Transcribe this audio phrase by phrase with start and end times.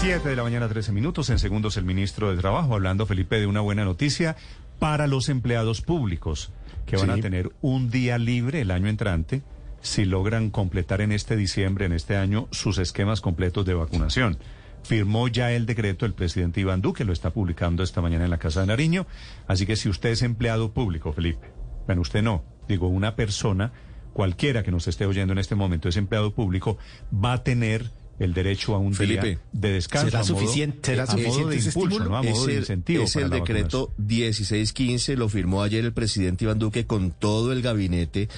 [0.00, 1.28] 7 de la mañana, 13 minutos.
[1.28, 4.34] En segundos, el ministro de Trabajo hablando, Felipe, de una buena noticia
[4.78, 6.54] para los empleados públicos
[6.86, 9.42] que van a tener un día libre el año entrante
[9.82, 14.38] si logran completar en este diciembre, en este año, sus esquemas completos de vacunación.
[14.84, 18.38] Firmó ya el decreto el presidente Iván Duque, lo está publicando esta mañana en la
[18.38, 19.06] Casa de Nariño.
[19.48, 21.52] Así que si usted es empleado público, Felipe,
[21.84, 23.72] bueno, usted no, digo, una persona,
[24.14, 26.78] cualquiera que nos esté oyendo en este momento es empleado público,
[27.12, 30.10] va a tener el derecho a un día de descanso.
[30.10, 32.16] ¿Será suficiente, a modo de impulso, ¿no?
[32.16, 33.04] a modo de incentivo.
[33.04, 38.28] Es el decreto 1615, lo firmó ayer el presidente Iván Duque con todo el gabinete.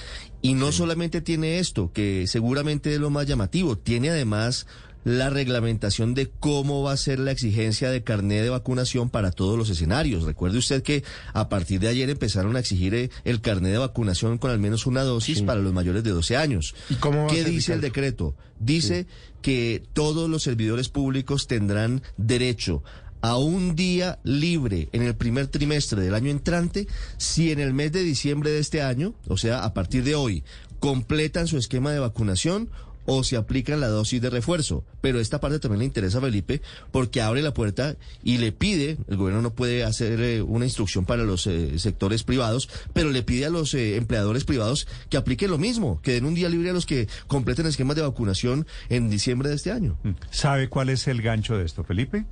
[0.41, 4.67] Y no solamente tiene esto, que seguramente es lo más llamativo, tiene además
[5.03, 9.57] la reglamentación de cómo va a ser la exigencia de carné de vacunación para todos
[9.57, 10.23] los escenarios.
[10.23, 11.03] Recuerde usted que
[11.33, 14.85] a partir de ayer empezaron a exigir eh, el carné de vacunación con al menos
[14.85, 16.75] una dosis para los mayores de 12 años.
[16.89, 18.35] ¿Y cómo ¿Qué dice el decreto?
[18.59, 19.07] Dice
[19.41, 22.83] que todos los servidores públicos tendrán derecho
[23.21, 26.87] a un día libre en el primer trimestre del año entrante
[27.17, 30.43] si en el mes de diciembre de este año, o sea, a partir de hoy,
[30.79, 32.69] completan su esquema de vacunación
[33.05, 34.83] o se aplican la dosis de refuerzo.
[35.01, 38.97] Pero esta parte también le interesa a Felipe porque abre la puerta y le pide,
[39.07, 43.23] el gobierno no puede hacer eh, una instrucción para los eh, sectores privados, pero le
[43.23, 46.69] pide a los eh, empleadores privados que apliquen lo mismo, que den un día libre
[46.69, 49.97] a los que completen esquemas de vacunación en diciembre de este año.
[50.03, 50.11] Mm.
[50.29, 52.25] ¿Sabe cuál es el gancho de esto, Felipe?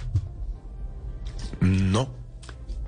[1.59, 2.13] No.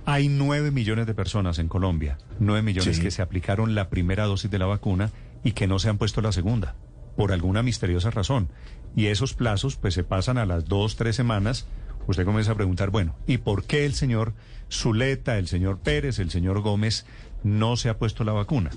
[0.06, 4.52] Hay nueve millones de personas en Colombia, nueve millones que se aplicaron la primera dosis
[4.52, 5.12] de la vacuna
[5.46, 6.76] y que no se han puesto la segunda
[7.16, 8.50] por alguna misteriosa razón.
[8.96, 11.68] Y esos plazos pues se pasan a las dos, tres semanas.
[12.08, 14.34] Usted comienza a preguntar, bueno, ¿y por qué el señor
[14.72, 17.06] Zuleta, el señor Pérez, el señor Gómez
[17.44, 18.72] no se ha puesto la vacuna?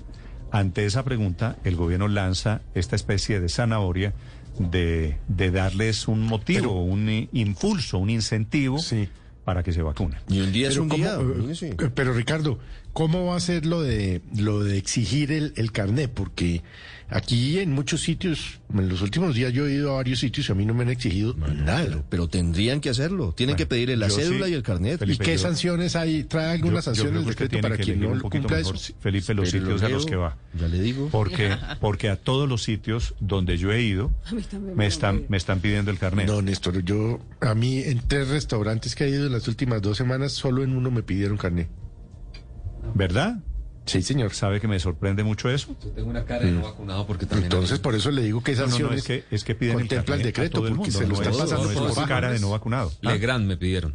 [0.52, 4.14] Ante esa pregunta, el gobierno lanza esta especie de zanahoria
[4.58, 8.78] de, de darles un motivo, un impulso, un incentivo
[9.44, 10.18] para que se vacunen.
[10.28, 11.18] Y un día es un día.
[11.60, 12.58] Eh, pero Ricardo,
[12.96, 16.10] ¿cómo va a ser lo de lo de exigir el, el carnet?
[16.10, 16.62] Porque
[17.08, 20.52] Aquí en muchos sitios, en los últimos días yo he ido a varios sitios y
[20.52, 22.02] a mí no me han exigido nada.
[22.08, 23.32] Pero, tendrían que hacerlo.
[23.36, 25.02] Tienen que pedirle la cédula y el carnet.
[25.06, 26.24] ¿Y qué sanciones hay?
[26.24, 28.74] ¿Trae algunas sanciones de decreto para quien no cumpla eso?
[29.00, 30.36] Felipe, los sitios a los que va.
[30.58, 31.08] Ya le digo.
[31.12, 34.10] Porque, porque a todos los sitios donde yo he ido,
[34.74, 36.26] me están, me están pidiendo el carnet.
[36.26, 39.96] No, Néstor, yo, a mí en tres restaurantes que he ido en las últimas dos
[39.96, 41.68] semanas, solo en uno me pidieron carnet.
[42.94, 43.38] ¿Verdad?
[43.86, 44.34] Sí, señor.
[44.34, 45.76] ¿Sabe que me sorprende mucho eso?
[45.82, 46.62] Yo tengo una cara de no mm.
[46.62, 47.44] vacunado porque también...
[47.44, 50.22] Entonces, por eso le digo que esas no, es que, es que piden contempla el,
[50.22, 52.92] decreto, porque se lo está pasando por cara de no vacunado.
[53.00, 53.94] Legrand me pidieron.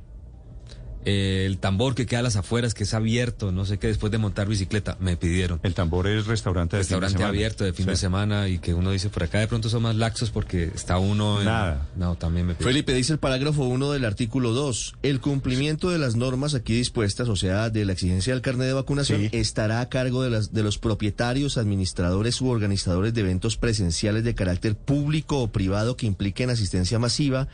[1.06, 4.12] Eh, el tambor que queda a las afueras, que es abierto, no sé qué, después
[4.12, 5.60] de montar bicicleta, me pidieron.
[5.64, 8.74] El tambor es restaurante de Restaurante fin de abierto de fin de semana y que
[8.74, 11.46] uno dice, por acá de pronto son más laxos porque está uno en...
[11.46, 11.88] Nada.
[11.96, 12.74] No, también me pidieron.
[12.74, 17.30] Felipe, dice el parágrafo 1 del artículo 2, el cumplimiento de las normas aquí dispuestas,
[17.30, 20.64] o sea, de la exigencia del carnet de vacunación, estará a cargo de, las, de
[20.64, 26.50] los propietarios, administradores u organizadores de eventos presenciales de carácter público o privado que impliquen
[26.50, 27.48] asistencia masiva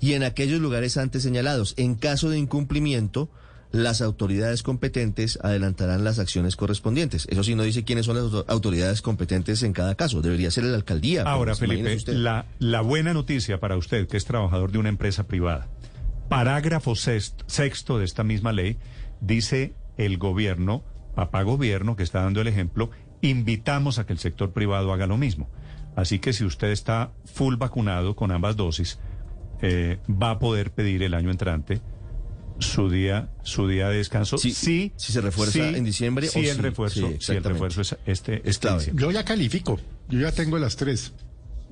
[0.00, 1.74] y en aquellos lugares antes señalados.
[1.76, 3.30] En caso de incumplimiento,
[3.74, 7.26] las autoridades competentes adelantarán las acciones correspondientes.
[7.28, 10.22] Eso sí no dice quiénes son las autoridades competentes en cada caso.
[10.22, 11.22] Debería ser la alcaldía.
[11.22, 15.68] Ahora, Felipe, la, la buena noticia para usted, que es trabajador de una empresa privada.
[16.28, 18.78] Parágrafo sexto de esta misma ley
[19.20, 20.84] dice el gobierno,
[21.14, 22.90] papá gobierno, que está dando el ejemplo,
[23.22, 25.50] invitamos a que el sector privado haga lo mismo.
[25.96, 28.98] Así que si usted está full vacunado con ambas dosis,
[29.62, 31.80] eh, va a poder pedir el año entrante
[32.58, 37.10] su día su día de descanso sí, si se refuerza en diciembre si el refuerzo
[37.18, 41.12] si el refuerzo es este, este yo ya califico yo ya tengo las tres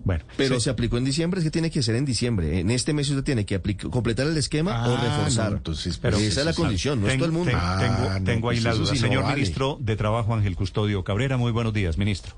[0.04, 2.58] bueno, pero se aplicó en diciembre, es que tiene que ser en diciembre.
[2.58, 5.52] En este mes usted tiene que completar el esquema o ah, reforzar.
[5.52, 7.52] entonces, pero esa es la condición, no es todo el mundo.
[7.54, 8.96] Ah, tengo, ahí pues la duda.
[8.96, 12.34] Señor ministro de Trabajo, Ángel Custodio Cabrera, muy buenos días, ministro.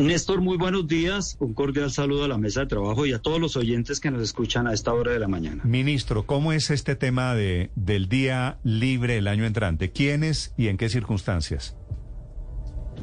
[0.00, 1.36] Néstor, muy buenos días.
[1.40, 4.22] Un cordial saludo a la mesa de trabajo y a todos los oyentes que nos
[4.22, 5.62] escuchan a esta hora de la mañana.
[5.64, 9.92] Ministro, ¿cómo es este tema de, del día libre el año entrante?
[9.92, 11.76] ¿Quiénes y en qué circunstancias?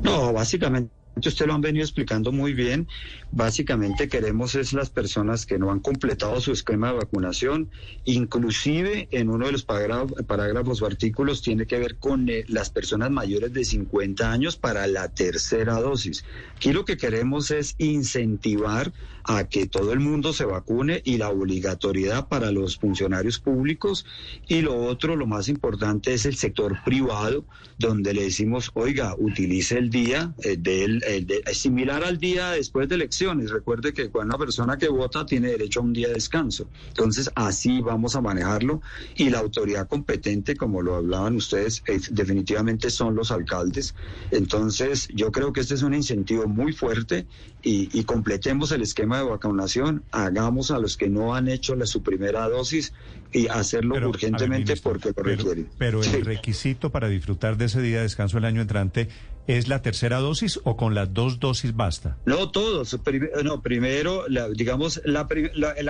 [0.01, 2.87] No, básicamente usted lo han venido explicando muy bien.
[3.31, 7.69] Básicamente queremos es las personas que no han completado su esquema de vacunación,
[8.05, 13.11] inclusive en uno de los parágrafos o artículos tiene que ver con eh, las personas
[13.11, 16.23] mayores de 50 años para la tercera dosis.
[16.55, 18.91] Aquí lo que queremos es incentivar
[19.27, 24.05] a que todo el mundo se vacune y la obligatoriedad para los funcionarios públicos.
[24.47, 27.45] Y lo otro, lo más importante, es el sector privado,
[27.77, 32.95] donde le decimos, oiga, utilice el día eh, del es similar al día después de
[32.95, 33.49] elecciones.
[33.49, 36.67] Recuerde que cuando una persona que vota tiene derecho a un día de descanso.
[36.89, 38.81] Entonces, así vamos a manejarlo
[39.15, 43.95] y la autoridad competente, como lo hablaban ustedes, definitivamente son los alcaldes.
[44.31, 47.25] Entonces, yo creo que este es un incentivo muy fuerte
[47.63, 52.01] y, completemos el esquema de vacunación, hagamos a los que no han hecho la, su
[52.01, 52.93] primera dosis
[53.33, 55.67] y hacerlo urgentemente porque lo requieren.
[55.77, 59.09] Pero el requisito para disfrutar de ese día de descanso el año entrante
[59.47, 62.17] ¿Es la tercera dosis o con las dos dosis basta?
[62.25, 62.99] No, todos.
[63.45, 65.25] no, primero, digamos, la,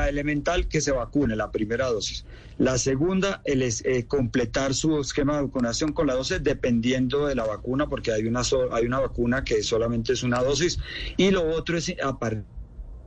[0.07, 2.23] elemental que se vacune, la primera dosis.
[2.59, 7.33] La segunda, el es, eh, completar su esquema de vacunación con la dosis dependiendo de
[7.33, 10.79] la vacuna, porque hay una, hay una vacuna que solamente es una dosis.
[11.17, 12.43] Y lo otro es a partir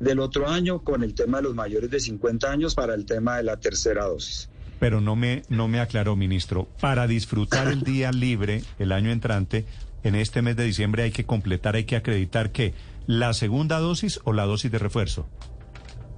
[0.00, 3.36] del otro año con el tema de los mayores de 50 años para el tema
[3.36, 4.48] de la tercera dosis.
[4.80, 6.66] Pero no me, no me aclaró, ministro.
[6.80, 9.66] Para disfrutar el día libre el año entrante,
[10.02, 12.74] en este mes de diciembre hay que completar, hay que acreditar que
[13.06, 15.28] la segunda dosis o la dosis de refuerzo.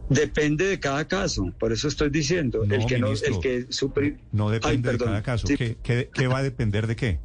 [0.08, 2.64] Depende de cada caso, por eso estoy diciendo.
[2.66, 3.66] No, el que no, el que
[4.32, 5.48] no depende de cada caso.
[5.48, 7.20] ¿Qué, va a depender de qué?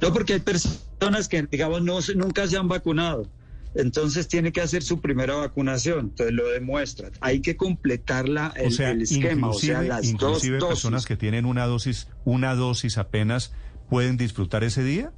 [0.00, 3.30] No, porque hay personas que, digamos, no, nunca se han vacunado.
[3.74, 7.10] Entonces tiene que hacer su primera vacunación, entonces lo demuestra.
[7.20, 12.08] Hay que completar la, el, esquema, o sea, las inclusive personas que tienen una dosis,
[12.24, 13.52] una dosis apenas,
[13.88, 15.12] ¿pueden disfrutar ese día?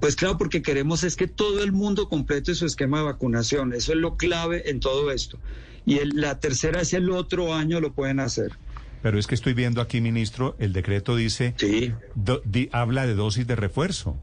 [0.00, 3.72] Pues claro, porque queremos es que todo el mundo complete su esquema de vacunación.
[3.72, 5.38] Eso es lo clave en todo esto.
[5.84, 8.52] Y la tercera es el otro año lo pueden hacer.
[9.02, 11.92] Pero es que estoy viendo aquí, ministro, el decreto dice, sí.
[12.72, 14.16] habla de dosis de refuerzo.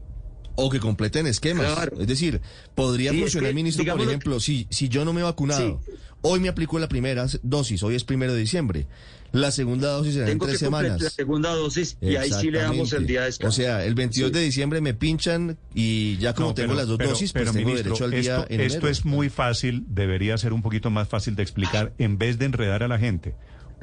[0.56, 1.88] O que completen esquemas.
[1.98, 2.40] Es decir,
[2.74, 5.80] podría funcionar, ministro, por ejemplo, si, si yo no me he vacunado,
[6.24, 8.86] hoy me aplico la primera dosis, hoy es primero de diciembre.
[9.32, 11.00] La segunda dosis será en tres semanas.
[11.00, 13.48] La segunda dosis y ahí sí le damos el día de descanso.
[13.48, 17.32] O sea, el 22 de diciembre me pinchan y ya como tengo las dos dosis,
[17.32, 21.08] pues tengo derecho al día esto, Esto es muy fácil, debería ser un poquito más
[21.08, 23.34] fácil de explicar en vez de enredar a la gente.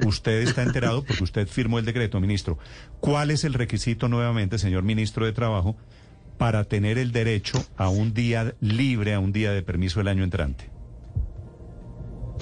[0.04, 2.58] Usted está enterado porque usted firmó el decreto, ministro.
[3.00, 5.76] ¿Cuál es el requisito nuevamente, señor ministro de Trabajo,
[6.38, 10.24] para tener el derecho a un día libre, a un día de permiso el año
[10.24, 10.71] entrante?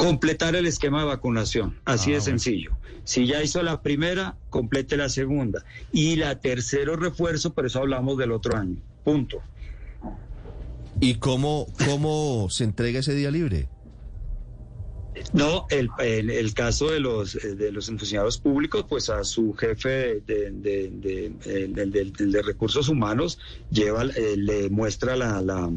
[0.01, 2.73] Completar el esquema de vacunación, así ah, de sencillo.
[3.05, 5.65] Si ya hizo la primera, complete la segunda.
[5.93, 8.77] Y la tercero refuerzo, por eso hablamos del otro año.
[9.05, 9.43] Punto.
[11.01, 13.69] ¿Y cómo, cómo se entrega ese día libre?
[15.33, 20.51] No, el, el, caso de los de los funcionarios públicos, pues a su jefe de,
[20.53, 23.39] de, recursos humanos
[23.71, 25.71] lleva, eh, le muestra la, la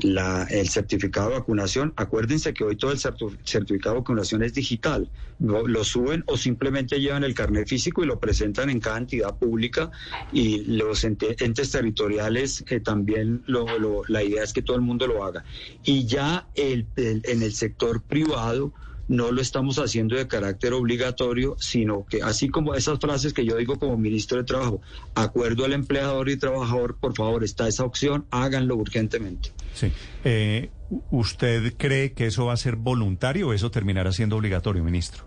[0.00, 1.92] el certificado de vacunación.
[1.96, 5.10] Acuérdense que hoy todo el certificado de vacunación es digital.
[5.38, 9.90] Lo, suben o simplemente llevan el carnet físico y lo presentan en cada entidad pública
[10.32, 13.66] y los entes territoriales eh, también lo,
[14.08, 15.44] la idea es que todo el mundo lo haga.
[15.84, 18.72] Y ya el, en el sector privado
[19.08, 23.56] no lo estamos haciendo de carácter obligatorio, sino que así como esas frases que yo
[23.56, 24.80] digo como ministro de Trabajo,
[25.14, 29.52] acuerdo al empleador y trabajador, por favor, está esa opción, háganlo urgentemente.
[29.74, 29.92] Sí.
[30.24, 30.70] Eh,
[31.10, 35.24] ¿Usted cree que eso va a ser voluntario o eso terminará siendo obligatorio, ministro?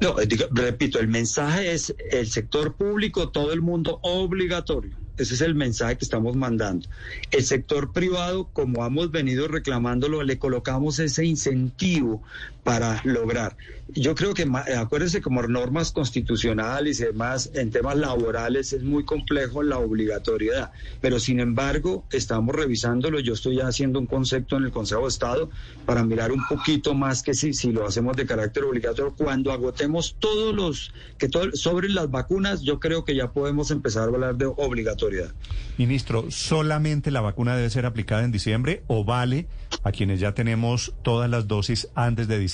[0.00, 5.03] No, eh, repito, el mensaje es el sector público, todo el mundo obligatorio.
[5.16, 6.88] Ese es el mensaje que estamos mandando.
[7.30, 12.22] El sector privado, como hemos venido reclamándolo, le colocamos ese incentivo
[12.64, 13.56] para lograr.
[13.88, 19.62] Yo creo que, acuérdense, como normas constitucionales y demás, en temas laborales es muy complejo
[19.62, 23.20] la obligatoriedad, pero sin embargo estamos revisándolo.
[23.20, 25.50] Yo estoy haciendo un concepto en el Consejo de Estado
[25.84, 29.14] para mirar un poquito más que si, si lo hacemos de carácter obligatorio.
[29.14, 34.04] Cuando agotemos todos los, que todo, sobre las vacunas, yo creo que ya podemos empezar
[34.04, 35.34] a hablar de obligatoriedad.
[35.76, 39.46] Ministro, ¿solamente la vacuna debe ser aplicada en diciembre o vale
[39.82, 42.53] a quienes ya tenemos todas las dosis antes de diciembre?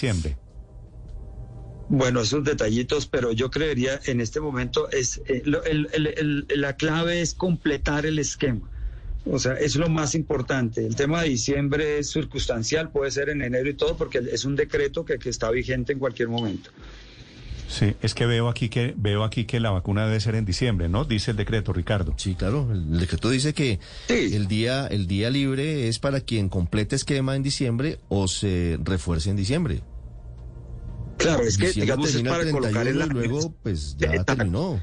[1.88, 8.07] Bueno, esos detallitos, pero yo creería en este momento es eh, la clave es completar
[8.07, 8.71] el esquema.
[9.26, 10.87] O sea, es lo más importante.
[10.87, 14.57] El tema de diciembre es circunstancial, puede ser en enero y todo, porque es un
[14.57, 16.71] decreto que, que está vigente en cualquier momento.
[17.71, 20.88] Sí, es que veo aquí que veo aquí que la vacuna debe ser en diciembre,
[20.88, 21.04] ¿no?
[21.04, 22.14] Dice el decreto, Ricardo.
[22.16, 23.78] Sí, claro, el decreto dice que
[24.09, 29.30] el día el día libre es para quien complete esquema en diciembre o se refuerce
[29.30, 29.83] en diciembre.
[31.21, 34.83] Claro, es que digamos es para colocar en la luego pues ya terminó.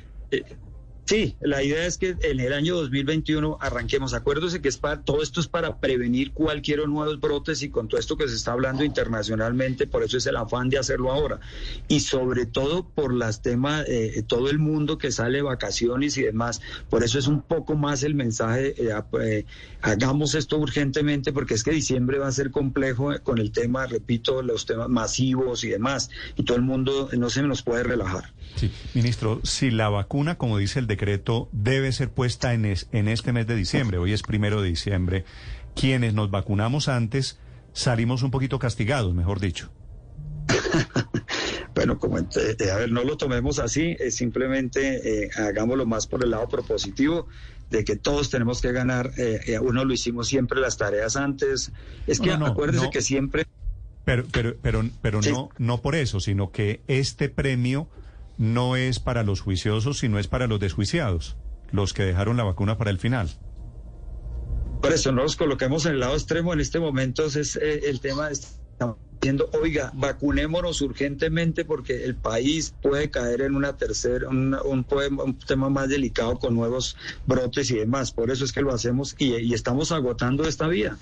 [1.11, 4.13] Eh, Sí, la idea es que en el año 2021 arranquemos.
[4.13, 7.99] Acuérdese que es para, todo esto es para prevenir cualquier nuevos brotes y con todo
[7.99, 11.39] esto que se está hablando internacionalmente, por eso es el afán de hacerlo ahora.
[11.87, 16.23] Y sobre todo por las temas, eh, todo el mundo que sale de vacaciones y
[16.23, 16.61] demás.
[16.89, 19.45] Por eso es un poco más el mensaje, eh, eh,
[19.81, 24.41] hagamos esto urgentemente porque es que diciembre va a ser complejo con el tema, repito,
[24.41, 26.09] los temas masivos y demás.
[26.35, 28.33] Y todo el mundo no se nos puede relajar.
[28.55, 33.31] Sí, ministro, si la vacuna, como dice el decreto, debe ser puesta en, en este
[33.31, 35.25] mes de diciembre, hoy es primero de diciembre,
[35.75, 37.39] quienes nos vacunamos antes
[37.71, 39.71] salimos un poquito castigados, mejor dicho.
[41.75, 46.23] bueno, como, eh, a ver, no lo tomemos así, es simplemente eh, hagámoslo más por
[46.23, 47.27] el lado propositivo
[47.69, 49.11] de que todos tenemos que ganar.
[49.17, 51.71] Eh, eh, uno lo hicimos siempre las tareas antes.
[52.07, 53.45] Es que acuérdese que siempre.
[54.05, 57.89] Pero, pero, pero, pero no, no por eso, sino que este premio
[58.37, 61.37] no es para los juiciosos, sino es para los desjuiciados,
[61.71, 63.29] los que dejaron la vacuna para el final.
[64.81, 67.99] Por eso no nos coloquemos en el lado extremo en este momento, es eh, el
[67.99, 74.55] tema, estamos diciendo, oiga, vacunémonos urgentemente porque el país puede caer en una tercera, un,
[74.63, 78.11] un, tema más delicado con nuevos brotes y demás.
[78.11, 80.97] Por eso es que lo hacemos y, y estamos agotando esta vía.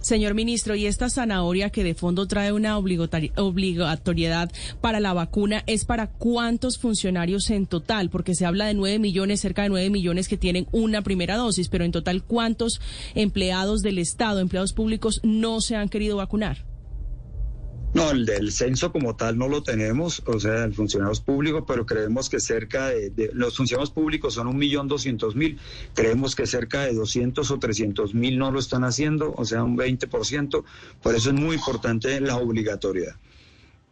[0.00, 5.84] Señor ministro, ¿y esta zanahoria que de fondo trae una obligatoriedad para la vacuna es
[5.84, 8.10] para cuántos funcionarios en total?
[8.10, 11.68] Porque se habla de nueve millones, cerca de nueve millones que tienen una primera dosis,
[11.68, 12.80] pero en total, ¿cuántos
[13.14, 16.73] empleados del Estado, empleados públicos, no se han querido vacunar?
[17.94, 21.86] No, el del censo como tal no lo tenemos, o sea, el funcionarios públicos, pero
[21.86, 25.60] creemos que cerca de, los funcionarios públicos son un millón doscientos mil,
[25.94, 29.78] creemos que cerca de doscientos o trescientos mil no lo están haciendo, o sea, un
[29.78, 30.64] 20%,
[31.02, 33.14] por eso es muy importante la obligatoriedad.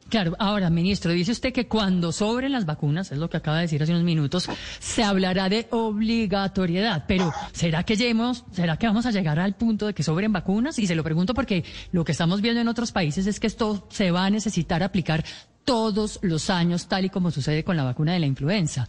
[0.08, 3.62] Claro, ahora, ministro, dice usted que cuando sobren las vacunas, es lo que acaba de
[3.62, 7.04] decir hace unos minutos, se hablará de obligatoriedad.
[7.08, 10.78] Pero, ¿será que lleguemos, será que vamos a llegar al punto de que sobren vacunas?
[10.78, 13.86] Y se lo pregunto porque lo que estamos viendo en otros países es que esto
[13.90, 15.24] se va a necesitar aplicar
[15.64, 18.88] todos los años, tal y como sucede con la vacuna de la influenza.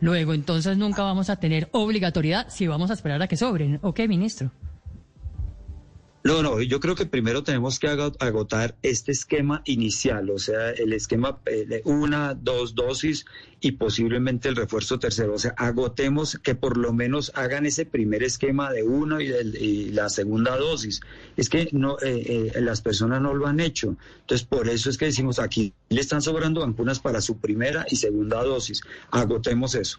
[0.00, 3.78] Luego, entonces, nunca vamos a tener obligatoriedad si vamos a esperar a que sobren.
[3.82, 4.50] ¿O qué, ministro?
[6.26, 10.94] No, no, yo creo que primero tenemos que agotar este esquema inicial, o sea, el
[10.94, 13.26] esquema eh, de una, dos dosis
[13.60, 15.34] y posiblemente el refuerzo tercero.
[15.34, 20.08] O sea, agotemos que por lo menos hagan ese primer esquema de uno y, la
[20.08, 21.02] segunda dosis.
[21.36, 23.94] Es que no, eh, eh, las personas no lo han hecho.
[24.20, 27.96] Entonces, por eso es que decimos aquí le están sobrando vacunas para su primera y
[27.96, 28.80] segunda dosis.
[29.10, 29.98] Agotemos eso.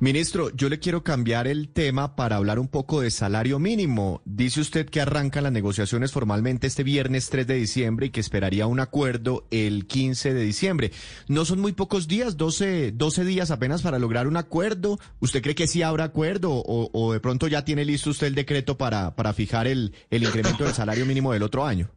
[0.00, 4.22] Ministro, yo le quiero cambiar el tema para hablar un poco de salario mínimo.
[4.24, 8.68] Dice usted que arrancan las negociaciones formalmente este viernes 3 de diciembre y que esperaría
[8.68, 10.92] un acuerdo el 15 de diciembre.
[11.26, 15.00] ¿No son muy pocos días, 12, 12 días apenas para lograr un acuerdo?
[15.18, 18.36] ¿Usted cree que sí habrá acuerdo o, o de pronto ya tiene listo usted el
[18.36, 21.90] decreto para, para fijar el, el incremento del salario mínimo del otro año?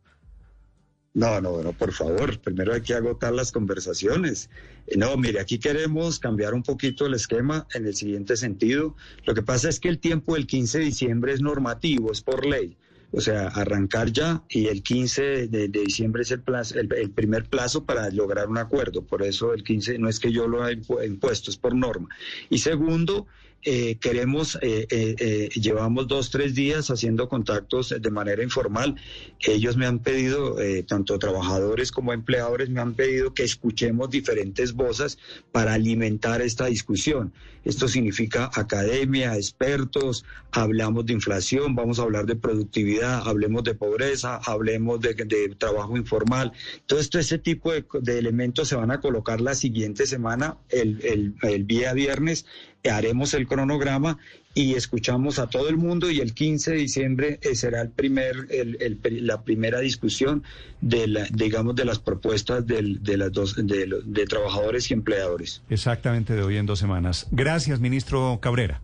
[1.13, 4.49] No, no, no, por favor, primero hay que agotar las conversaciones.
[4.95, 8.95] No, mire, aquí queremos cambiar un poquito el esquema en el siguiente sentido.
[9.25, 12.45] Lo que pasa es que el tiempo del 15 de diciembre es normativo, es por
[12.45, 12.77] ley.
[13.13, 17.83] O sea, arrancar ya y el 15 de, diciembre es el, plazo, el, primer plazo
[17.83, 19.03] para lograr un acuerdo.
[19.03, 22.07] Por eso el 15 no es que yo lo haya impuesto, es por norma.
[22.49, 23.27] Y segundo,
[23.63, 28.95] eh, queremos, eh, eh, llevamos dos, tres días haciendo contactos de manera informal.
[29.39, 35.17] Ellos me han pedido, tanto trabajadores como empleadores, me han pedido que escuchemos diferentes voces
[35.51, 37.33] para alimentar esta discusión.
[37.63, 44.37] Esto significa academia, expertos, hablamos de inflación, vamos a hablar de productividad, hablemos de pobreza,
[44.45, 45.13] hablemos de,
[45.57, 46.53] trabajo informal.
[46.87, 51.35] Todo esto, ese tipo de, elementos se van a colocar la siguiente semana, el, el,
[51.43, 52.45] el día viernes,
[52.89, 54.17] haremos el cronograma
[54.53, 58.47] y escuchamos a todo el mundo y el 15 de diciembre eh, será el primer,
[58.49, 60.43] el, la primera discusión
[60.81, 62.81] de, la, digamos, de las propuestas de,
[63.17, 65.61] las dos, de, de trabajadores y empleadores.
[65.69, 67.27] Exactamente de hoy en dos semanas.
[67.31, 68.81] Gracias, ministro Cabrera.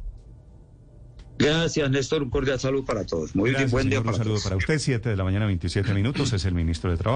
[1.40, 2.24] Gracias, Néstor.
[2.24, 3.36] Un cordial saludo para todos.
[3.36, 4.80] Muy bien, buen día Un saludo para usted.
[4.80, 6.34] Siete de la mañana, 27 minutos.
[6.34, 7.16] Es el ministro de Trabajo.